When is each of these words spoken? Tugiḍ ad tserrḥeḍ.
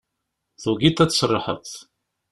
Tugiḍ 0.61 0.97
ad 1.03 1.09
tserrḥeḍ. 1.11 1.65